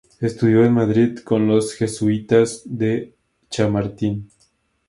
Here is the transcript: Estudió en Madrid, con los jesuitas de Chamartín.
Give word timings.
Estudió 0.19 0.65
en 0.65 0.73
Madrid, 0.73 1.19
con 1.19 1.45
los 1.45 1.75
jesuitas 1.75 2.63
de 2.65 3.13
Chamartín. 3.51 4.31